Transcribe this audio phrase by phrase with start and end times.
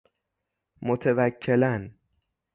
[0.81, 1.91] متوکلاً